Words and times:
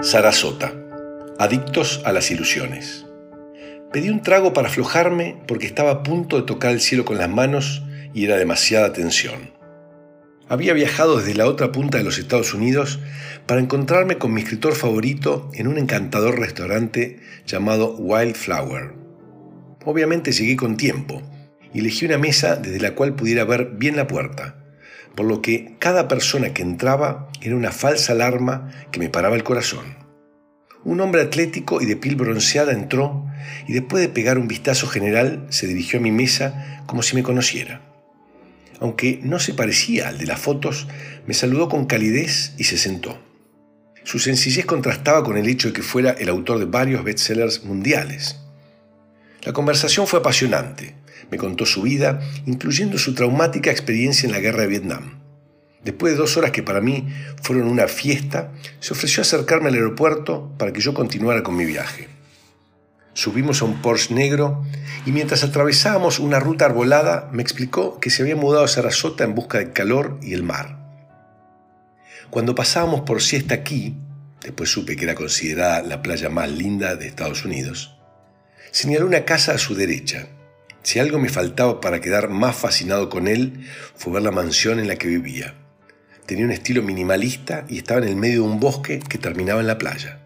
Sarasota. 0.00 0.72
Adictos 1.40 2.02
a 2.04 2.12
las 2.12 2.30
ilusiones. 2.30 3.04
Pedí 3.92 4.10
un 4.10 4.22
trago 4.22 4.52
para 4.52 4.68
aflojarme 4.68 5.42
porque 5.48 5.66
estaba 5.66 5.90
a 5.90 6.02
punto 6.04 6.36
de 6.36 6.44
tocar 6.44 6.70
el 6.70 6.80
cielo 6.80 7.04
con 7.04 7.18
las 7.18 7.28
manos 7.28 7.82
y 8.14 8.24
era 8.24 8.36
demasiada 8.36 8.92
tensión. 8.92 9.50
Había 10.48 10.72
viajado 10.72 11.18
desde 11.18 11.34
la 11.34 11.46
otra 11.46 11.72
punta 11.72 11.98
de 11.98 12.04
los 12.04 12.16
Estados 12.16 12.54
Unidos 12.54 13.00
para 13.46 13.60
encontrarme 13.60 14.18
con 14.18 14.32
mi 14.32 14.42
escritor 14.42 14.76
favorito 14.76 15.50
en 15.54 15.66
un 15.66 15.78
encantador 15.78 16.38
restaurante 16.38 17.18
llamado 17.44 17.96
Wildflower. 17.96 18.94
Obviamente 19.84 20.30
llegué 20.30 20.56
con 20.56 20.76
tiempo 20.76 21.22
y 21.74 21.80
elegí 21.80 22.06
una 22.06 22.18
mesa 22.18 22.54
desde 22.54 22.78
la 22.78 22.94
cual 22.94 23.16
pudiera 23.16 23.44
ver 23.44 23.72
bien 23.74 23.96
la 23.96 24.06
puerta, 24.06 24.64
por 25.18 25.26
lo 25.26 25.42
que 25.42 25.74
cada 25.80 26.06
persona 26.06 26.54
que 26.54 26.62
entraba 26.62 27.28
era 27.40 27.56
una 27.56 27.72
falsa 27.72 28.12
alarma 28.12 28.70
que 28.92 29.00
me 29.00 29.08
paraba 29.08 29.34
el 29.34 29.42
corazón. 29.42 29.96
Un 30.84 31.00
hombre 31.00 31.22
atlético 31.22 31.80
y 31.80 31.86
de 31.86 31.96
piel 31.96 32.14
bronceada 32.14 32.70
entró 32.70 33.26
y 33.66 33.72
después 33.72 34.00
de 34.00 34.10
pegar 34.10 34.38
un 34.38 34.46
vistazo 34.46 34.86
general 34.86 35.44
se 35.48 35.66
dirigió 35.66 35.98
a 35.98 36.02
mi 36.02 36.12
mesa 36.12 36.84
como 36.86 37.02
si 37.02 37.16
me 37.16 37.24
conociera. 37.24 37.80
Aunque 38.78 39.18
no 39.20 39.40
se 39.40 39.54
parecía 39.54 40.06
al 40.06 40.18
de 40.18 40.26
las 40.26 40.38
fotos, 40.38 40.86
me 41.26 41.34
saludó 41.34 41.68
con 41.68 41.86
calidez 41.86 42.54
y 42.56 42.62
se 42.62 42.78
sentó. 42.78 43.20
Su 44.04 44.20
sencillez 44.20 44.66
contrastaba 44.66 45.24
con 45.24 45.36
el 45.36 45.48
hecho 45.48 45.66
de 45.66 45.74
que 45.74 45.82
fuera 45.82 46.12
el 46.12 46.28
autor 46.28 46.60
de 46.60 46.66
varios 46.66 47.02
bestsellers 47.02 47.64
mundiales. 47.64 48.36
La 49.42 49.52
conversación 49.52 50.06
fue 50.06 50.20
apasionante. 50.20 50.94
Me 51.30 51.38
contó 51.38 51.66
su 51.66 51.82
vida, 51.82 52.20
incluyendo 52.46 52.98
su 52.98 53.14
traumática 53.14 53.70
experiencia 53.70 54.26
en 54.26 54.32
la 54.32 54.40
guerra 54.40 54.62
de 54.62 54.68
Vietnam. 54.68 55.18
Después 55.84 56.12
de 56.12 56.18
dos 56.18 56.36
horas 56.36 56.50
que 56.50 56.62
para 56.62 56.80
mí 56.80 57.08
fueron 57.42 57.68
una 57.68 57.86
fiesta, 57.86 58.52
se 58.80 58.92
ofreció 58.92 59.22
acercarme 59.22 59.68
al 59.68 59.74
aeropuerto 59.74 60.52
para 60.58 60.72
que 60.72 60.80
yo 60.80 60.92
continuara 60.92 61.42
con 61.42 61.56
mi 61.56 61.64
viaje. 61.64 62.08
Subimos 63.14 63.62
a 63.62 63.64
un 63.64 63.82
Porsche 63.82 64.14
negro 64.14 64.64
y 65.04 65.12
mientras 65.12 65.42
atravesábamos 65.42 66.18
una 66.18 66.38
ruta 66.38 66.66
arbolada 66.66 67.28
me 67.32 67.42
explicó 67.42 67.98
que 67.98 68.10
se 68.10 68.22
había 68.22 68.36
mudado 68.36 68.64
a 68.64 68.68
Sarasota 68.68 69.24
en 69.24 69.34
busca 69.34 69.58
del 69.58 69.72
calor 69.72 70.18
y 70.22 70.34
el 70.34 70.42
mar. 70.42 70.78
Cuando 72.30 72.54
pasábamos 72.54 73.00
por 73.00 73.22
Siesta 73.22 73.54
aquí, 73.54 73.96
después 74.42 74.70
supe 74.70 74.94
que 74.94 75.04
era 75.04 75.14
considerada 75.14 75.82
la 75.82 76.02
playa 76.02 76.28
más 76.28 76.50
linda 76.50 76.94
de 76.94 77.06
Estados 77.06 77.44
Unidos, 77.44 77.98
señaló 78.70 79.06
una 79.06 79.24
casa 79.24 79.52
a 79.52 79.58
su 79.58 79.74
derecha. 79.74 80.28
Si 80.88 80.98
algo 80.98 81.18
me 81.18 81.28
faltaba 81.28 81.82
para 81.82 82.00
quedar 82.00 82.30
más 82.30 82.56
fascinado 82.56 83.10
con 83.10 83.28
él 83.28 83.66
fue 83.94 84.14
ver 84.14 84.22
la 84.22 84.30
mansión 84.30 84.78
en 84.78 84.88
la 84.88 84.96
que 84.96 85.06
vivía. 85.06 85.52
Tenía 86.24 86.46
un 86.46 86.50
estilo 86.50 86.82
minimalista 86.82 87.66
y 87.68 87.76
estaba 87.76 88.00
en 88.00 88.08
el 88.08 88.16
medio 88.16 88.36
de 88.36 88.48
un 88.48 88.58
bosque 88.58 88.98
que 89.06 89.18
terminaba 89.18 89.60
en 89.60 89.66
la 89.66 89.76
playa. 89.76 90.20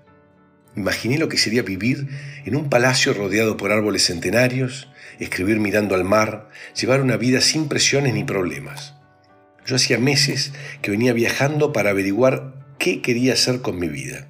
Imaginé 0.77 1.19
lo 1.19 1.29
que 1.29 1.37
sería 1.37 1.63
vivir 1.63 2.07
en 2.45 2.55
un 2.55 2.71
palacio 2.71 3.13
rodeado 3.13 3.57
por 3.57 3.73
árboles 3.73 4.05
centenarios, 4.05 4.89
escribir 5.19 5.59
mirando 5.59 5.97
al 5.97 6.05
mar, 6.05 6.49
llevar 6.81 7.01
una 7.01 7.17
vida 7.17 7.41
sin 7.41 7.67
presiones 7.67 8.15
ni 8.15 8.23
problemas. 8.23 8.95
Yo 9.67 9.75
hacía 9.75 9.99
meses 9.99 10.53
que 10.81 10.93
venía 10.93 11.13
viajando 11.13 11.73
para 11.73 11.91
averiguar 11.91 12.55
qué 12.79 13.03
quería 13.03 13.33
hacer 13.33 13.63
con 13.63 13.81
mi 13.81 13.89
vida. 13.89 14.29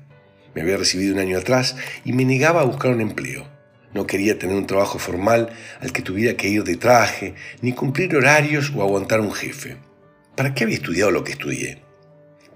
Me 0.55 0.63
había 0.63 0.79
recibido 0.79 1.13
un 1.13 1.21
año 1.21 1.37
atrás 1.37 1.77
y 2.07 2.15
me 2.15 2.25
negaba 2.25 2.63
a 2.63 2.65
buscar 2.65 2.93
un 2.93 3.03
empleo. 3.03 3.52
No 3.95 4.07
quería 4.07 4.39
tener 4.39 4.57
un 4.57 4.67
trabajo 4.67 4.99
formal 4.99 5.51
al 5.81 5.93
que 5.93 6.03
tuviera 6.03 6.37
que 6.37 6.49
ir 6.49 6.65
de 6.65 6.77
traje, 6.77 7.35
ni 7.61 7.73
cumplir 7.73 8.17
horarios 8.17 8.73
o 8.75 8.83
aguantar 8.83 9.21
un 9.21 9.33
jefe. 9.33 9.77
¿Para 10.35 10.55
qué 10.55 10.65
había 10.65 10.77
estudiado 10.77 11.11
lo 11.11 11.25
que 11.25 11.33
estudié? 11.33 11.83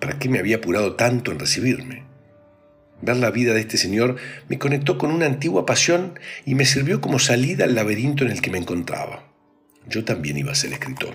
¿Para 0.00 0.18
qué 0.18 0.28
me 0.28 0.38
había 0.38 0.56
apurado 0.56 0.96
tanto 0.96 1.30
en 1.30 1.38
recibirme? 1.38 2.04
Ver 3.02 3.16
la 3.16 3.30
vida 3.30 3.52
de 3.52 3.60
este 3.60 3.76
señor 3.76 4.16
me 4.48 4.58
conectó 4.58 4.96
con 4.96 5.10
una 5.10 5.26
antigua 5.26 5.66
pasión 5.66 6.18
y 6.46 6.54
me 6.54 6.64
sirvió 6.64 7.00
como 7.00 7.18
salida 7.18 7.64
al 7.64 7.74
laberinto 7.74 8.24
en 8.24 8.30
el 8.30 8.40
que 8.40 8.50
me 8.50 8.58
encontraba. 8.58 9.30
Yo 9.86 10.04
también 10.04 10.38
iba 10.38 10.52
a 10.52 10.56
ser 10.56 10.72
escritor. 10.72 11.14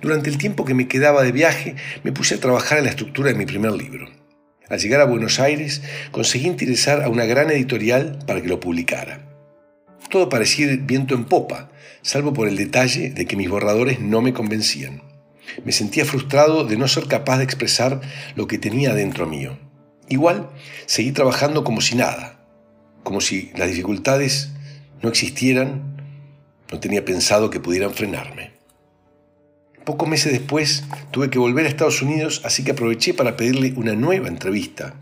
Durante 0.00 0.28
el 0.28 0.38
tiempo 0.38 0.64
que 0.64 0.74
me 0.74 0.88
quedaba 0.88 1.22
de 1.22 1.32
viaje, 1.32 1.76
me 2.02 2.12
puse 2.12 2.34
a 2.34 2.40
trabajar 2.40 2.78
en 2.78 2.84
la 2.84 2.90
estructura 2.90 3.30
de 3.30 3.38
mi 3.38 3.46
primer 3.46 3.72
libro. 3.72 4.23
Al 4.68 4.78
llegar 4.78 5.00
a 5.00 5.06
Buenos 5.06 5.40
Aires, 5.40 5.82
conseguí 6.10 6.46
interesar 6.46 7.02
a 7.02 7.08
una 7.08 7.26
gran 7.26 7.50
editorial 7.50 8.18
para 8.26 8.40
que 8.40 8.48
lo 8.48 8.60
publicara. 8.60 9.20
Todo 10.08 10.28
parecía 10.28 10.68
viento 10.80 11.14
en 11.14 11.26
popa, 11.26 11.70
salvo 12.02 12.32
por 12.32 12.48
el 12.48 12.56
detalle 12.56 13.10
de 13.10 13.26
que 13.26 13.36
mis 13.36 13.50
borradores 13.50 14.00
no 14.00 14.22
me 14.22 14.32
convencían. 14.32 15.02
Me 15.64 15.72
sentía 15.72 16.04
frustrado 16.04 16.64
de 16.64 16.76
no 16.76 16.88
ser 16.88 17.06
capaz 17.08 17.38
de 17.38 17.44
expresar 17.44 18.00
lo 18.36 18.46
que 18.46 18.58
tenía 18.58 18.94
dentro 18.94 19.26
mío. 19.26 19.58
Igual, 20.08 20.50
seguí 20.86 21.12
trabajando 21.12 21.64
como 21.64 21.80
si 21.80 21.96
nada, 21.96 22.40
como 23.02 23.20
si 23.20 23.50
las 23.56 23.68
dificultades 23.68 24.52
no 25.02 25.08
existieran, 25.10 25.94
no 26.72 26.80
tenía 26.80 27.04
pensado 27.04 27.50
que 27.50 27.60
pudieran 27.60 27.92
frenarme. 27.92 28.53
Pocos 29.84 30.08
meses 30.08 30.32
después 30.32 30.84
tuve 31.10 31.28
que 31.28 31.38
volver 31.38 31.66
a 31.66 31.68
Estados 31.68 32.00
Unidos, 32.00 32.40
así 32.44 32.64
que 32.64 32.70
aproveché 32.70 33.12
para 33.12 33.36
pedirle 33.36 33.74
una 33.76 33.94
nueva 33.94 34.28
entrevista. 34.28 34.94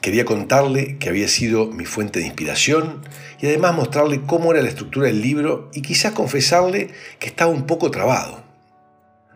Quería 0.00 0.24
contarle 0.24 0.96
que 0.98 1.08
había 1.08 1.26
sido 1.26 1.66
mi 1.66 1.84
fuente 1.84 2.20
de 2.20 2.26
inspiración 2.26 3.02
y 3.40 3.46
además 3.46 3.74
mostrarle 3.74 4.22
cómo 4.22 4.52
era 4.52 4.62
la 4.62 4.68
estructura 4.68 5.08
del 5.08 5.20
libro 5.20 5.68
y 5.74 5.82
quizás 5.82 6.12
confesarle 6.12 6.90
que 7.18 7.26
estaba 7.26 7.50
un 7.50 7.66
poco 7.66 7.90
trabado. 7.90 8.42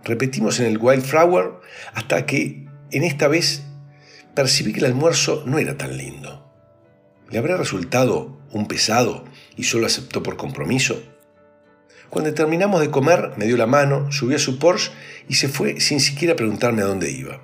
Repetimos 0.05 0.61
en 0.61 0.67
el 0.67 0.79
Wildflower 0.79 1.55
hasta 1.93 2.27
que 2.27 2.67
en 2.93 3.03
esta 3.03 3.27
vez 3.27 3.65
percibí 4.35 4.73
que 4.73 4.81
el 4.81 4.87
almuerzo 4.87 5.43
no 5.45 5.59
era 5.59 5.77
tan 5.77 5.97
lindo. 5.97 6.51
¿Le 7.31 7.39
habrá 7.39 7.57
resultado 7.57 8.39
un 8.53 8.67
pesado 8.69 9.25
y 9.57 9.65
solo 9.65 9.87
aceptó 9.87 10.23
por 10.23 10.37
compromiso? 10.37 11.14
Cuando 12.15 12.33
terminamos 12.33 12.81
de 12.81 12.93
comer, 12.93 13.33
me 13.37 13.45
dio 13.45 13.57
la 13.57 13.67
mano, 13.67 14.13
subió 14.13 14.37
a 14.37 14.39
su 14.39 14.61
Porsche 14.61 14.93
y 15.29 15.35
se 15.35 15.49
fue 15.49 15.81
sin 15.81 15.99
siquiera 15.99 16.37
preguntarme 16.37 16.81
a 16.81 16.85
dónde 16.85 17.11
iba. 17.11 17.41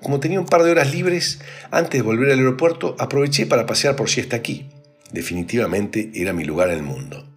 Como 0.00 0.20
tenía 0.20 0.38
un 0.38 0.46
par 0.46 0.62
de 0.62 0.70
horas 0.70 0.94
libres, 0.94 1.40
antes 1.72 1.98
de 1.98 2.02
volver 2.02 2.30
al 2.30 2.38
aeropuerto, 2.38 2.94
aproveché 3.00 3.46
para 3.46 3.66
pasear 3.66 3.96
por 3.96 4.08
siesta 4.08 4.36
aquí. 4.36 4.68
Definitivamente 5.10 6.12
era 6.14 6.32
mi 6.32 6.44
lugar 6.44 6.70
en 6.70 6.76
el 6.76 6.82
mundo. 6.84 7.28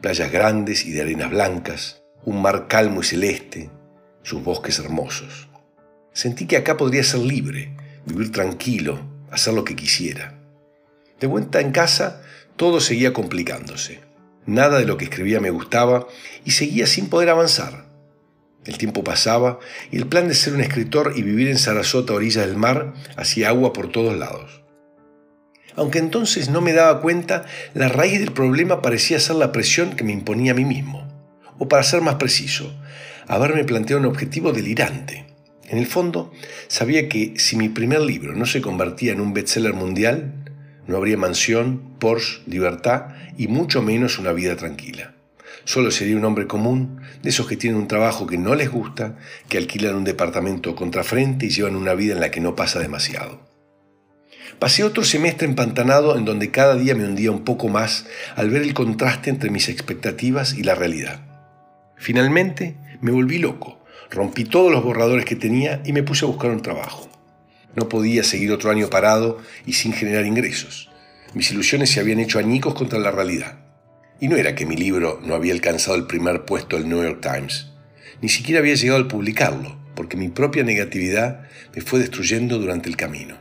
Playas 0.00 0.30
grandes 0.30 0.86
y 0.86 0.92
de 0.92 1.00
arenas 1.00 1.30
blancas, 1.30 2.04
un 2.24 2.40
mar 2.40 2.68
calmo 2.68 3.00
y 3.00 3.04
celeste, 3.04 3.68
sus 4.22 4.40
bosques 4.44 4.78
hermosos. 4.78 5.48
Sentí 6.12 6.46
que 6.46 6.58
acá 6.58 6.76
podría 6.76 7.02
ser 7.02 7.22
libre, 7.22 7.74
vivir 8.06 8.30
tranquilo, 8.30 9.00
hacer 9.32 9.52
lo 9.52 9.64
que 9.64 9.74
quisiera. 9.74 10.38
De 11.18 11.26
vuelta 11.26 11.60
en 11.60 11.72
casa, 11.72 12.22
todo 12.54 12.78
seguía 12.78 13.12
complicándose. 13.12 14.11
Nada 14.46 14.78
de 14.78 14.86
lo 14.86 14.96
que 14.96 15.04
escribía 15.04 15.40
me 15.40 15.50
gustaba 15.50 16.06
y 16.44 16.52
seguía 16.52 16.86
sin 16.86 17.08
poder 17.08 17.28
avanzar. 17.28 17.86
El 18.64 18.78
tiempo 18.78 19.02
pasaba 19.02 19.58
y 19.90 19.96
el 19.96 20.06
plan 20.06 20.28
de 20.28 20.34
ser 20.34 20.54
un 20.54 20.60
escritor 20.60 21.14
y 21.16 21.22
vivir 21.22 21.48
en 21.48 21.58
Sarasota, 21.58 22.12
orillas 22.12 22.46
del 22.46 22.56
mar, 22.56 22.94
hacía 23.16 23.48
agua 23.48 23.72
por 23.72 23.90
todos 23.90 24.16
lados. 24.16 24.62
Aunque 25.74 25.98
entonces 25.98 26.50
no 26.50 26.60
me 26.60 26.72
daba 26.72 27.00
cuenta, 27.00 27.44
la 27.74 27.88
raíz 27.88 28.20
del 28.20 28.32
problema 28.32 28.82
parecía 28.82 29.18
ser 29.18 29.36
la 29.36 29.52
presión 29.52 29.96
que 29.96 30.04
me 30.04 30.12
imponía 30.12 30.52
a 30.52 30.54
mí 30.54 30.64
mismo. 30.64 31.08
O 31.58 31.68
para 31.68 31.82
ser 31.82 32.02
más 32.02 32.16
preciso, 32.16 32.72
haberme 33.26 33.64
planteado 33.64 34.00
un 34.00 34.06
objetivo 34.06 34.52
delirante. 34.52 35.26
En 35.64 35.78
el 35.78 35.86
fondo, 35.86 36.32
sabía 36.68 37.08
que 37.08 37.34
si 37.38 37.56
mi 37.56 37.68
primer 37.68 38.00
libro 38.00 38.34
no 38.34 38.46
se 38.46 38.60
convertía 38.60 39.12
en 39.12 39.20
un 39.20 39.32
bestseller 39.32 39.72
mundial, 39.72 40.41
no 40.86 40.96
habría 40.96 41.16
mansión, 41.16 41.94
Porsche, 41.98 42.42
libertad 42.46 43.08
y 43.36 43.48
mucho 43.48 43.82
menos 43.82 44.18
una 44.18 44.32
vida 44.32 44.56
tranquila. 44.56 45.14
Solo 45.64 45.90
sería 45.90 46.16
un 46.16 46.24
hombre 46.24 46.46
común, 46.46 47.00
de 47.22 47.30
esos 47.30 47.46
que 47.46 47.56
tienen 47.56 47.80
un 47.80 47.88
trabajo 47.88 48.26
que 48.26 48.38
no 48.38 48.54
les 48.54 48.70
gusta, 48.70 49.16
que 49.48 49.58
alquilan 49.58 49.94
un 49.94 50.04
departamento 50.04 50.74
contrafrente 50.74 51.46
y 51.46 51.50
llevan 51.50 51.76
una 51.76 51.94
vida 51.94 52.14
en 52.14 52.20
la 52.20 52.30
que 52.30 52.40
no 52.40 52.56
pasa 52.56 52.80
demasiado. 52.80 53.40
Pasé 54.58 54.84
otro 54.84 55.04
semestre 55.04 55.46
empantanado 55.46 56.16
en 56.16 56.24
donde 56.24 56.50
cada 56.50 56.74
día 56.74 56.94
me 56.94 57.04
hundía 57.04 57.30
un 57.30 57.44
poco 57.44 57.68
más 57.68 58.06
al 58.36 58.50
ver 58.50 58.62
el 58.62 58.74
contraste 58.74 59.30
entre 59.30 59.50
mis 59.50 59.68
expectativas 59.68 60.54
y 60.54 60.62
la 60.62 60.74
realidad. 60.74 61.20
Finalmente 61.96 62.76
me 63.00 63.12
volví 63.12 63.38
loco 63.38 63.82
Rompí 64.12 64.44
todos 64.44 64.70
los 64.70 64.84
borradores 64.84 65.24
que 65.24 65.36
tenía 65.36 65.80
y 65.86 65.92
me 65.92 66.02
puse 66.02 66.26
a 66.26 66.28
buscar 66.28 66.50
un 66.50 66.60
trabajo. 66.60 67.08
No 67.74 67.88
podía 67.88 68.22
seguir 68.22 68.52
otro 68.52 68.70
año 68.70 68.88
parado 68.88 69.38
y 69.66 69.74
sin 69.74 69.92
generar 69.92 70.26
ingresos. 70.26 70.90
Mis 71.34 71.50
ilusiones 71.50 71.90
se 71.90 72.00
habían 72.00 72.20
hecho 72.20 72.38
añicos 72.38 72.74
contra 72.74 72.98
la 72.98 73.10
realidad. 73.10 73.58
Y 74.20 74.28
no 74.28 74.36
era 74.36 74.54
que 74.54 74.66
mi 74.66 74.76
libro 74.76 75.20
no 75.24 75.34
había 75.34 75.52
alcanzado 75.52 75.96
el 75.96 76.06
primer 76.06 76.44
puesto 76.44 76.76
del 76.76 76.88
New 76.88 77.02
York 77.02 77.20
Times. 77.20 77.68
Ni 78.20 78.28
siquiera 78.28 78.60
había 78.60 78.74
llegado 78.74 78.98
al 78.98 79.08
publicarlo, 79.08 79.76
porque 79.94 80.16
mi 80.16 80.28
propia 80.28 80.62
negatividad 80.62 81.48
me 81.74 81.82
fue 81.82 81.98
destruyendo 81.98 82.58
durante 82.58 82.88
el 82.88 82.96
camino. 82.96 83.36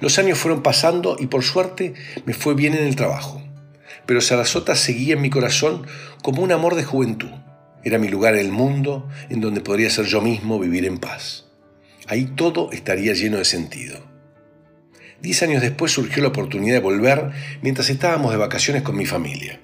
Los 0.00 0.18
años 0.18 0.38
fueron 0.38 0.62
pasando 0.62 1.16
y 1.18 1.26
por 1.26 1.42
suerte 1.42 1.94
me 2.24 2.34
fue 2.34 2.54
bien 2.54 2.74
en 2.74 2.84
el 2.84 2.96
trabajo. 2.96 3.42
Pero 4.06 4.20
Sarasota 4.20 4.74
seguía 4.74 5.14
en 5.14 5.20
mi 5.20 5.30
corazón 5.30 5.86
como 6.22 6.42
un 6.42 6.52
amor 6.52 6.74
de 6.74 6.84
juventud 6.84 7.30
era 7.84 7.98
mi 7.98 8.08
lugar 8.08 8.34
en 8.34 8.40
el 8.40 8.52
mundo 8.52 9.08
en 9.28 9.40
donde 9.40 9.60
podría 9.60 9.90
ser 9.90 10.06
yo 10.06 10.20
mismo 10.20 10.58
vivir 10.58 10.84
en 10.84 10.98
paz. 10.98 11.46
Ahí 12.08 12.26
todo 12.36 12.72
estaría 12.72 13.12
lleno 13.12 13.38
de 13.38 13.44
sentido. 13.44 13.98
Diez 15.20 15.42
años 15.42 15.62
después 15.62 15.92
surgió 15.92 16.22
la 16.22 16.30
oportunidad 16.30 16.74
de 16.74 16.80
volver 16.80 17.30
mientras 17.62 17.90
estábamos 17.90 18.32
de 18.32 18.38
vacaciones 18.38 18.82
con 18.82 18.96
mi 18.96 19.06
familia. 19.06 19.60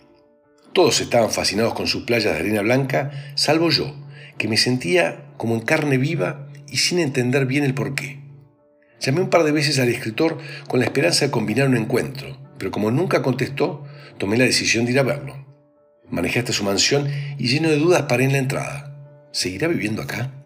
Todos 0.73 1.01
estaban 1.01 1.31
fascinados 1.31 1.75
con 1.75 1.89
sus 1.89 2.05
playas 2.05 2.35
de 2.35 2.39
arena 2.39 2.63
blanca, 2.63 3.11
salvo 3.35 3.71
yo, 3.71 3.95
que 4.39 4.47
me 4.47 4.57
sentía 4.57 5.25
como 5.37 5.55
en 5.55 5.63
carne 5.63 5.99
viva 5.99 6.47
y 6.69 6.77
sin 6.77 7.01
entender 7.01 7.47
bien 7.47 7.65
el 7.65 7.75
porqué. 7.75 8.21
Llamé 9.01 9.21
un 9.21 9.31
par 9.31 9.43
de 9.43 9.53
veces 9.53 9.81
al 9.81 9.89
escritor 9.89 10.39
con 10.69 10.79
la 10.79 10.87
esperanza 10.87 11.25
de 11.25 11.33
combinar 11.33 11.69
un 11.69 11.77
encuentro, 11.77 12.39
pero 12.59 12.71
como 12.71 12.93
nunca 12.93 13.23
contestó, 13.23 13.85
tomé 14.19 14.37
la 14.37 14.45
decisión 14.45 14.85
de 14.85 14.93
ir 14.93 14.99
a 15.01 15.05
verlo. 15.05 15.45
Manejé 16.09 16.39
hasta 16.39 16.53
su 16.53 16.63
mansión 16.63 17.09
y 17.37 17.49
lleno 17.49 17.69
de 17.69 17.79
dudas 17.79 18.03
paré 18.03 18.25
en 18.25 18.33
la 18.33 18.39
entrada. 18.39 18.97
¿Seguirá 19.33 19.67
viviendo 19.67 20.03
acá? 20.03 20.38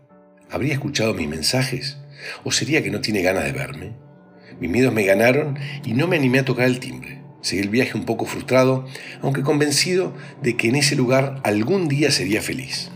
¿Habría 0.53 0.75
escuchado 0.75 1.15
mis 1.15 1.29
mensajes? 1.29 1.97
¿O 2.45 2.53
sería 2.53 2.83
que 2.83 2.91
no 2.91 3.01
tiene 3.01 3.23
ganas 3.23 3.45
de 3.45 3.53
verme? 3.53 3.95
Mis 4.61 4.71
miedos 4.71 4.93
me 4.93 5.03
ganaron 5.03 5.59
y 5.83 5.95
no 5.95 6.07
me 6.07 6.17
animé 6.17 6.41
a 6.41 6.45
tocar 6.45 6.67
el 6.67 6.79
timbre. 6.79 7.23
Seguí 7.41 7.63
el 7.63 7.71
viaje 7.71 7.97
un 7.97 8.05
poco 8.05 8.27
frustrado, 8.27 8.87
aunque 9.23 9.41
convencido 9.41 10.13
de 10.43 10.55
que 10.59 10.69
en 10.69 10.77
ese 10.77 10.95
lugar 10.95 11.41
algún 11.43 11.89
día 11.89 12.11
sería 12.11 12.43
feliz. 12.43 12.91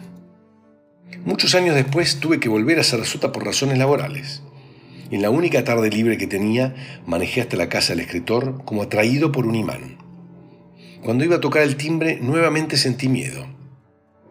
Muchos 1.25 1.55
años 1.55 1.75
después 1.75 2.21
tuve 2.21 2.41
que 2.41 2.51
volver 2.51 2.79
a 2.79 2.85
Sarasota 2.85 3.33
por 3.33 3.47
razones 3.47 3.79
laborales. 3.79 4.43
En 5.11 5.23
la 5.23 5.31
única 5.31 5.65
tarde 5.65 5.89
libre 5.89 6.19
que 6.19 6.27
tenía, 6.27 6.75
manejé 7.07 7.41
hasta 7.41 7.57
la 7.57 7.71
casa 7.71 7.95
del 7.95 8.01
escritor 8.01 8.65
como 8.67 8.83
atraído 8.83 9.33
por 9.33 9.47
un 9.47 9.55
imán. 9.55 9.97
Cuando 11.03 11.25
iba 11.25 11.37
a 11.37 11.41
tocar 11.41 11.63
el 11.63 11.77
timbre, 11.77 12.19
nuevamente 12.21 12.77
sentí 12.77 13.09
miedo. 13.09 13.56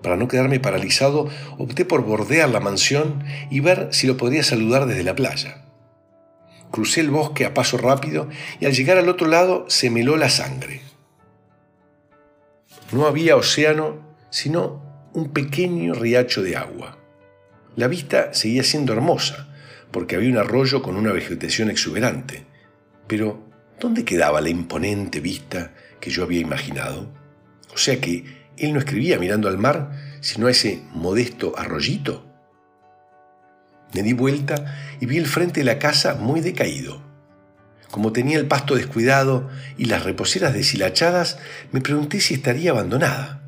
Para 0.05 0.17
no 0.17 0.27
quedarme 0.27 0.59
paralizado, 0.59 1.29
opté 1.57 1.83
por 1.83 2.03
bordear 2.03 2.47
la 2.47 2.59
mansión 2.59 3.23
y 3.49 3.59
ver 3.59 3.87
si 3.89 4.05
lo 4.05 4.17
podría 4.17 4.43
saludar 4.43 4.85
desde 4.85 5.01
la 5.01 5.15
playa. 5.15 5.65
Crucé 6.69 7.01
el 7.01 7.09
bosque 7.09 7.43
a 7.43 7.55
paso 7.55 7.79
rápido 7.79 8.29
y 8.59 8.67
al 8.67 8.73
llegar 8.73 8.99
al 8.99 9.09
otro 9.09 9.27
lado 9.27 9.65
se 9.67 9.89
meló 9.89 10.15
la 10.15 10.29
sangre. 10.29 10.83
No 12.91 13.07
había 13.07 13.35
océano, 13.35 13.97
sino 14.29 15.09
un 15.13 15.33
pequeño 15.33 15.95
riacho 15.95 16.43
de 16.43 16.55
agua. 16.55 16.99
La 17.75 17.87
vista 17.87 18.31
seguía 18.31 18.61
siendo 18.61 18.93
hermosa, 18.93 19.55
porque 19.89 20.17
había 20.17 20.29
un 20.29 20.37
arroyo 20.37 20.83
con 20.83 20.97
una 20.97 21.13
vegetación 21.13 21.71
exuberante. 21.71 22.45
Pero, 23.07 23.43
¿dónde 23.79 24.05
quedaba 24.05 24.39
la 24.39 24.49
imponente 24.49 25.19
vista 25.19 25.73
que 25.99 26.11
yo 26.11 26.21
había 26.21 26.41
imaginado? 26.41 27.11
O 27.73 27.77
sea 27.79 27.99
que 27.99 28.44
él 28.57 28.73
no 28.73 28.79
escribía 28.79 29.19
mirando 29.19 29.47
al 29.47 29.57
mar, 29.57 29.91
sino 30.21 30.47
a 30.47 30.51
ese 30.51 30.83
modesto 30.93 31.53
arroyito. 31.57 32.25
Me 33.93 34.03
di 34.03 34.13
vuelta 34.13 34.75
y 34.99 35.05
vi 35.05 35.17
el 35.17 35.27
frente 35.27 35.61
de 35.61 35.65
la 35.65 35.79
casa 35.79 36.15
muy 36.15 36.41
decaído. 36.41 37.01
Como 37.91 38.11
tenía 38.11 38.37
el 38.37 38.47
pasto 38.47 38.75
descuidado 38.75 39.49
y 39.77 39.85
las 39.85 40.03
reposeras 40.03 40.53
deshilachadas, 40.53 41.37
me 41.71 41.81
pregunté 41.81 42.19
si 42.19 42.33
estaría 42.33 42.71
abandonada. 42.71 43.41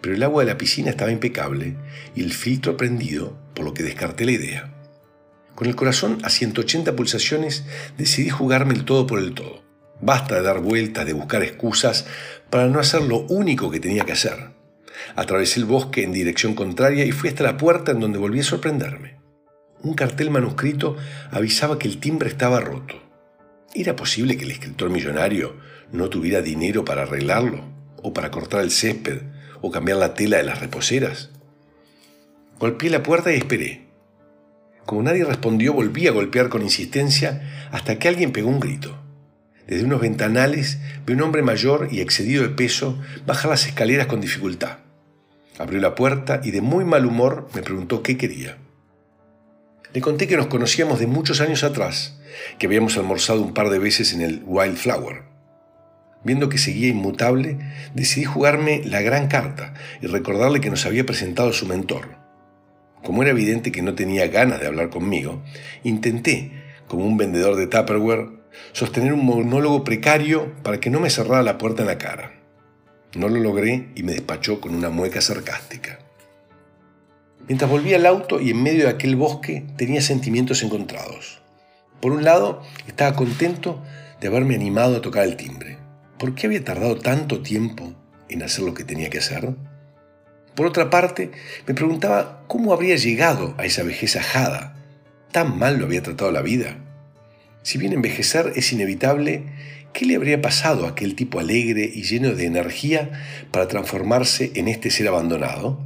Pero 0.00 0.14
el 0.14 0.22
agua 0.22 0.42
de 0.42 0.50
la 0.50 0.58
piscina 0.58 0.90
estaba 0.90 1.12
impecable 1.12 1.76
y 2.14 2.22
el 2.22 2.32
filtro 2.32 2.76
prendido, 2.76 3.38
por 3.54 3.64
lo 3.64 3.74
que 3.74 3.82
descarté 3.82 4.24
la 4.24 4.32
idea. 4.32 4.74
Con 5.54 5.66
el 5.68 5.76
corazón 5.76 6.18
a 6.22 6.30
180 6.30 6.94
pulsaciones, 6.94 7.64
decidí 7.96 8.30
jugarme 8.30 8.74
el 8.74 8.84
todo 8.84 9.06
por 9.06 9.18
el 9.18 9.34
todo. 9.34 9.67
Basta 10.00 10.36
de 10.36 10.42
dar 10.42 10.60
vueltas, 10.60 11.06
de 11.06 11.12
buscar 11.12 11.42
excusas 11.42 12.06
para 12.50 12.66
no 12.66 12.78
hacer 12.78 13.02
lo 13.02 13.20
único 13.28 13.70
que 13.70 13.80
tenía 13.80 14.04
que 14.04 14.12
hacer. 14.12 14.50
Atravesé 15.16 15.60
el 15.60 15.66
bosque 15.66 16.02
en 16.02 16.12
dirección 16.12 16.54
contraria 16.54 17.04
y 17.04 17.12
fui 17.12 17.28
hasta 17.28 17.44
la 17.44 17.56
puerta 17.56 17.92
en 17.92 18.00
donde 18.00 18.18
volví 18.18 18.40
a 18.40 18.44
sorprenderme. 18.44 19.16
Un 19.82 19.94
cartel 19.94 20.30
manuscrito 20.30 20.96
avisaba 21.30 21.78
que 21.78 21.88
el 21.88 21.98
timbre 21.98 22.28
estaba 22.28 22.60
roto. 22.60 22.94
¿Era 23.74 23.94
posible 23.94 24.36
que 24.36 24.44
el 24.44 24.50
escritor 24.50 24.90
millonario 24.90 25.56
no 25.92 26.08
tuviera 26.08 26.42
dinero 26.42 26.84
para 26.84 27.02
arreglarlo? 27.02 27.64
¿O 28.02 28.12
para 28.12 28.30
cortar 28.30 28.62
el 28.62 28.70
césped? 28.70 29.22
¿O 29.60 29.70
cambiar 29.70 29.98
la 29.98 30.14
tela 30.14 30.38
de 30.38 30.44
las 30.44 30.60
reposeras? 30.60 31.30
Golpeé 32.58 32.90
la 32.90 33.02
puerta 33.02 33.32
y 33.32 33.36
esperé. 33.36 33.88
Como 34.84 35.02
nadie 35.02 35.24
respondió, 35.24 35.74
volví 35.74 36.08
a 36.08 36.12
golpear 36.12 36.48
con 36.48 36.62
insistencia 36.62 37.68
hasta 37.70 37.98
que 37.98 38.08
alguien 38.08 38.32
pegó 38.32 38.48
un 38.48 38.58
grito. 38.58 38.98
Desde 39.68 39.84
unos 39.84 40.00
ventanales 40.00 40.78
vi 41.06 41.12
un 41.12 41.20
hombre 41.20 41.42
mayor 41.42 41.88
y 41.92 42.00
excedido 42.00 42.42
de 42.42 42.48
peso 42.48 42.98
bajar 43.26 43.50
las 43.50 43.66
escaleras 43.66 44.06
con 44.06 44.22
dificultad. 44.22 44.78
Abrió 45.58 45.78
la 45.78 45.94
puerta 45.94 46.40
y 46.42 46.52
de 46.52 46.62
muy 46.62 46.86
mal 46.86 47.04
humor 47.04 47.50
me 47.54 47.62
preguntó 47.62 48.02
qué 48.02 48.16
quería. 48.16 48.56
Le 49.92 50.00
conté 50.00 50.26
que 50.26 50.38
nos 50.38 50.46
conocíamos 50.46 50.98
de 50.98 51.06
muchos 51.06 51.42
años 51.42 51.64
atrás, 51.64 52.18
que 52.58 52.66
habíamos 52.66 52.96
almorzado 52.96 53.42
un 53.42 53.52
par 53.52 53.68
de 53.68 53.78
veces 53.78 54.14
en 54.14 54.22
el 54.22 54.42
Wildflower. 54.46 55.24
Viendo 56.24 56.48
que 56.48 56.58
seguía 56.58 56.88
inmutable, 56.88 57.58
decidí 57.94 58.24
jugarme 58.24 58.82
la 58.84 59.02
gran 59.02 59.28
carta 59.28 59.74
y 60.00 60.06
recordarle 60.06 60.60
que 60.60 60.70
nos 60.70 60.86
había 60.86 61.04
presentado 61.04 61.52
su 61.52 61.66
mentor. 61.66 62.16
Como 63.04 63.22
era 63.22 63.32
evidente 63.32 63.70
que 63.70 63.82
no 63.82 63.94
tenía 63.94 64.28
ganas 64.28 64.60
de 64.60 64.66
hablar 64.66 64.88
conmigo, 64.88 65.42
intenté, 65.84 66.52
como 66.86 67.04
un 67.04 67.16
vendedor 67.18 67.56
de 67.56 67.66
Tupperware, 67.66 68.37
sostener 68.72 69.12
un 69.12 69.24
monólogo 69.24 69.84
precario 69.84 70.54
para 70.62 70.80
que 70.80 70.90
no 70.90 71.00
me 71.00 71.10
cerrara 71.10 71.42
la 71.42 71.58
puerta 71.58 71.82
en 71.82 71.88
la 71.88 71.98
cara. 71.98 72.32
No 73.14 73.28
lo 73.28 73.40
logré 73.40 73.88
y 73.94 74.02
me 74.02 74.12
despachó 74.12 74.60
con 74.60 74.74
una 74.74 74.90
mueca 74.90 75.20
sarcástica. 75.20 75.98
Mientras 77.46 77.70
volvía 77.70 77.96
al 77.96 78.06
auto 78.06 78.40
y 78.40 78.50
en 78.50 78.62
medio 78.62 78.84
de 78.84 78.90
aquel 78.90 79.16
bosque 79.16 79.64
tenía 79.76 80.02
sentimientos 80.02 80.62
encontrados. 80.62 81.40
Por 82.00 82.12
un 82.12 82.22
lado, 82.22 82.62
estaba 82.86 83.16
contento 83.16 83.82
de 84.20 84.28
haberme 84.28 84.54
animado 84.54 84.96
a 84.96 85.00
tocar 85.00 85.24
el 85.24 85.36
timbre. 85.36 85.78
¿Por 86.18 86.34
qué 86.34 86.46
había 86.46 86.64
tardado 86.64 86.98
tanto 86.98 87.42
tiempo 87.42 87.94
en 88.28 88.42
hacer 88.42 88.64
lo 88.64 88.74
que 88.74 88.84
tenía 88.84 89.08
que 89.08 89.18
hacer? 89.18 89.54
Por 90.54 90.66
otra 90.66 90.90
parte, 90.90 91.30
me 91.66 91.74
preguntaba 91.74 92.44
cómo 92.48 92.72
habría 92.72 92.96
llegado 92.96 93.54
a 93.58 93.64
esa 93.64 93.82
vejez 93.82 94.16
ajada. 94.16 94.76
¿Tan 95.32 95.58
mal 95.58 95.78
lo 95.78 95.86
había 95.86 96.02
tratado 96.02 96.32
la 96.32 96.42
vida? 96.42 96.76
Si 97.62 97.78
bien 97.78 97.92
envejecer 97.92 98.52
es 98.56 98.72
inevitable, 98.72 99.44
¿qué 99.92 100.06
le 100.06 100.16
habría 100.16 100.40
pasado 100.40 100.86
a 100.86 100.90
aquel 100.90 101.14
tipo 101.14 101.40
alegre 101.40 101.90
y 101.92 102.02
lleno 102.02 102.34
de 102.34 102.46
energía 102.46 103.10
para 103.50 103.68
transformarse 103.68 104.52
en 104.54 104.68
este 104.68 104.90
ser 104.90 105.08
abandonado? 105.08 105.80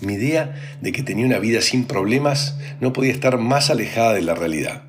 Mi 0.00 0.14
idea 0.14 0.78
de 0.80 0.92
que 0.92 1.02
tenía 1.02 1.26
una 1.26 1.38
vida 1.38 1.60
sin 1.60 1.84
problemas 1.84 2.56
no 2.80 2.92
podía 2.92 3.12
estar 3.12 3.38
más 3.38 3.70
alejada 3.70 4.14
de 4.14 4.22
la 4.22 4.34
realidad. 4.34 4.84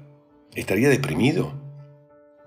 ¿Estaría 0.56 0.90
deprimido? 0.90 1.54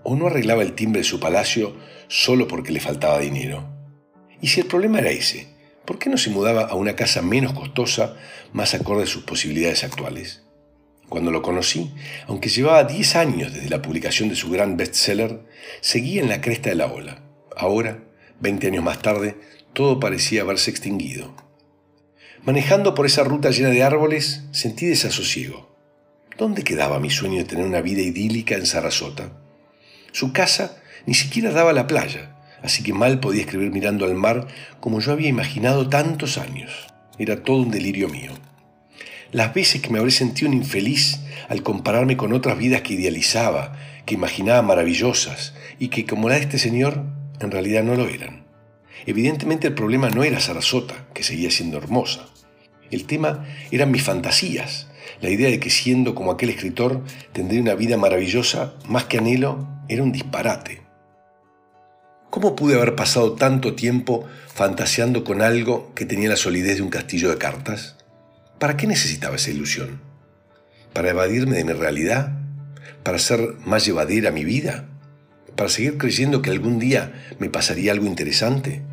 ¿O 0.04 0.16
no 0.16 0.26
arreglaba 0.26 0.62
el 0.62 0.74
timbre 0.74 1.00
de 1.00 1.04
su 1.04 1.18
palacio 1.18 1.76
solo 2.08 2.46
porque 2.48 2.72
le 2.72 2.80
faltaba 2.80 3.18
dinero? 3.18 3.68
¿Y 4.40 4.48
si 4.48 4.60
el 4.60 4.66
problema 4.66 4.98
era 4.98 5.10
ese? 5.10 5.48
¿Por 5.84 5.98
qué 5.98 6.10
no 6.10 6.18
se 6.18 6.30
mudaba 6.30 6.62
a 6.62 6.74
una 6.74 6.94
casa 6.94 7.22
menos 7.22 7.52
costosa, 7.52 8.16
más 8.52 8.74
acorde 8.74 9.04
a 9.04 9.06
sus 9.06 9.24
posibilidades 9.24 9.82
actuales? 9.82 10.42
Cuando 11.08 11.30
lo 11.30 11.42
conocí, 11.42 11.92
aunque 12.26 12.48
llevaba 12.48 12.84
10 12.84 13.16
años 13.16 13.52
desde 13.52 13.68
la 13.68 13.82
publicación 13.82 14.28
de 14.28 14.36
su 14.36 14.50
gran 14.50 14.76
bestseller, 14.76 15.40
seguía 15.80 16.22
en 16.22 16.28
la 16.28 16.40
cresta 16.40 16.70
de 16.70 16.76
la 16.76 16.86
ola. 16.86 17.22
Ahora, 17.56 18.02
20 18.40 18.66
años 18.68 18.84
más 18.84 19.00
tarde, 19.00 19.36
todo 19.72 20.00
parecía 20.00 20.42
haberse 20.42 20.70
extinguido. 20.70 21.34
Manejando 22.44 22.94
por 22.94 23.06
esa 23.06 23.24
ruta 23.24 23.50
llena 23.50 23.68
de 23.68 23.82
árboles, 23.82 24.44
sentí 24.50 24.86
desasosiego. 24.86 25.76
¿Dónde 26.38 26.64
quedaba 26.64 26.98
mi 26.98 27.10
sueño 27.10 27.38
de 27.38 27.44
tener 27.44 27.66
una 27.66 27.82
vida 27.82 28.02
idílica 28.02 28.54
en 28.56 28.66
Sarasota? 28.66 29.32
Su 30.12 30.32
casa 30.32 30.82
ni 31.06 31.14
siquiera 31.14 31.52
daba 31.52 31.70
a 31.70 31.74
la 31.74 31.86
playa, 31.86 32.36
así 32.62 32.82
que 32.82 32.92
mal 32.92 33.20
podía 33.20 33.42
escribir 33.42 33.70
mirando 33.70 34.04
al 34.04 34.14
mar 34.14 34.48
como 34.80 35.00
yo 35.00 35.12
había 35.12 35.28
imaginado 35.28 35.88
tantos 35.88 36.38
años. 36.38 36.88
Era 37.18 37.42
todo 37.42 37.58
un 37.58 37.70
delirio 37.70 38.08
mío. 38.08 38.32
Las 39.32 39.54
veces 39.54 39.80
que 39.80 39.88
me 39.88 39.98
habré 39.98 40.10
sentido 40.10 40.50
un 40.50 40.54
infeliz 40.54 41.20
al 41.48 41.62
compararme 41.62 42.18
con 42.18 42.34
otras 42.34 42.58
vidas 42.58 42.82
que 42.82 42.92
idealizaba, 42.92 43.74
que 44.04 44.12
imaginaba 44.14 44.60
maravillosas 44.60 45.54
y 45.78 45.88
que, 45.88 46.04
como 46.04 46.28
la 46.28 46.34
de 46.34 46.42
este 46.42 46.58
señor, 46.58 47.02
en 47.40 47.50
realidad 47.50 47.82
no 47.82 47.94
lo 47.94 48.08
eran. 48.08 48.44
Evidentemente 49.06 49.68
el 49.68 49.74
problema 49.74 50.10
no 50.10 50.22
era 50.22 50.38
Sarasota, 50.38 51.06
que 51.14 51.22
seguía 51.22 51.50
siendo 51.50 51.78
hermosa. 51.78 52.26
El 52.90 53.06
tema 53.06 53.46
eran 53.70 53.90
mis 53.90 54.02
fantasías, 54.02 54.88
la 55.22 55.30
idea 55.30 55.48
de 55.48 55.58
que 55.58 55.70
siendo 55.70 56.14
como 56.14 56.30
aquel 56.30 56.50
escritor 56.50 57.02
tendría 57.32 57.62
una 57.62 57.74
vida 57.74 57.96
maravillosa, 57.96 58.74
más 58.86 59.04
que 59.04 59.16
anhelo, 59.16 59.66
era 59.88 60.02
un 60.02 60.12
disparate. 60.12 60.82
¿Cómo 62.28 62.54
pude 62.54 62.74
haber 62.74 62.96
pasado 62.96 63.32
tanto 63.32 63.74
tiempo 63.74 64.26
fantaseando 64.46 65.24
con 65.24 65.40
algo 65.40 65.90
que 65.94 66.04
tenía 66.04 66.28
la 66.28 66.36
solidez 66.36 66.76
de 66.76 66.82
un 66.82 66.90
castillo 66.90 67.30
de 67.30 67.38
cartas? 67.38 67.96
¿Para 68.62 68.76
qué 68.76 68.86
necesitaba 68.86 69.34
esa 69.34 69.50
ilusión? 69.50 70.00
¿Para 70.92 71.10
evadirme 71.10 71.56
de 71.56 71.64
mi 71.64 71.72
realidad? 71.72 72.38
¿Para 73.02 73.16
hacer 73.16 73.56
más 73.64 73.84
llevadera 73.84 74.30
mi 74.30 74.44
vida? 74.44 74.88
¿Para 75.56 75.68
seguir 75.68 75.98
creyendo 75.98 76.42
que 76.42 76.50
algún 76.50 76.78
día 76.78 77.12
me 77.40 77.50
pasaría 77.50 77.90
algo 77.90 78.06
interesante? 78.06 78.84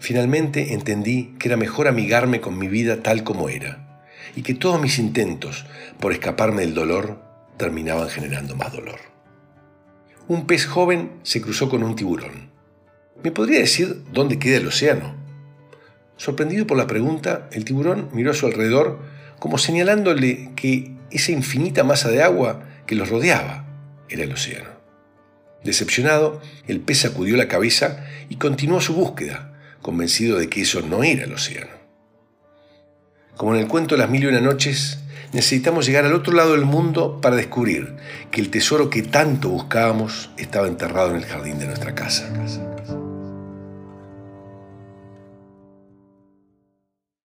Finalmente 0.00 0.72
entendí 0.72 1.36
que 1.38 1.46
era 1.46 1.56
mejor 1.56 1.86
amigarme 1.86 2.40
con 2.40 2.58
mi 2.58 2.66
vida 2.66 3.04
tal 3.04 3.22
como 3.22 3.48
era, 3.48 4.02
y 4.34 4.42
que 4.42 4.54
todos 4.54 4.82
mis 4.82 4.98
intentos 4.98 5.64
por 6.00 6.10
escaparme 6.10 6.62
del 6.62 6.74
dolor 6.74 7.22
terminaban 7.58 8.08
generando 8.08 8.56
más 8.56 8.72
dolor. 8.72 8.98
Un 10.26 10.44
pez 10.48 10.66
joven 10.66 11.20
se 11.22 11.40
cruzó 11.40 11.68
con 11.68 11.84
un 11.84 11.94
tiburón. 11.94 12.50
¿Me 13.22 13.30
podría 13.30 13.60
decir 13.60 14.02
dónde 14.12 14.40
queda 14.40 14.56
el 14.56 14.66
océano? 14.66 15.21
Sorprendido 16.16 16.66
por 16.66 16.76
la 16.76 16.86
pregunta, 16.86 17.48
el 17.52 17.64
tiburón 17.64 18.08
miró 18.12 18.30
a 18.30 18.34
su 18.34 18.46
alrededor 18.46 19.00
como 19.38 19.58
señalándole 19.58 20.50
que 20.54 20.92
esa 21.10 21.32
infinita 21.32 21.84
masa 21.84 22.10
de 22.10 22.22
agua 22.22 22.62
que 22.86 22.94
los 22.94 23.08
rodeaba 23.08 23.66
era 24.08 24.24
el 24.24 24.32
océano. 24.32 24.70
Decepcionado, 25.64 26.40
el 26.66 26.80
pez 26.80 26.98
sacudió 27.00 27.36
la 27.36 27.48
cabeza 27.48 28.04
y 28.28 28.36
continuó 28.36 28.80
su 28.80 28.94
búsqueda, 28.94 29.52
convencido 29.80 30.38
de 30.38 30.48
que 30.48 30.62
eso 30.62 30.80
no 30.80 31.04
era 31.04 31.24
el 31.24 31.32
océano. 31.32 31.70
Como 33.36 33.54
en 33.54 33.60
el 33.60 33.68
cuento 33.68 33.96
las 33.96 34.10
mil 34.10 34.24
y 34.24 34.26
una 34.26 34.40
noches, 34.40 34.98
necesitamos 35.32 35.86
llegar 35.86 36.04
al 36.04 36.14
otro 36.14 36.34
lado 36.34 36.52
del 36.52 36.64
mundo 36.64 37.20
para 37.20 37.36
descubrir 37.36 37.96
que 38.30 38.40
el 38.40 38.50
tesoro 38.50 38.90
que 38.90 39.02
tanto 39.02 39.48
buscábamos 39.48 40.30
estaba 40.36 40.68
enterrado 40.68 41.10
en 41.10 41.16
el 41.16 41.24
jardín 41.24 41.58
de 41.58 41.66
nuestra 41.66 41.94
casa. 41.94 42.32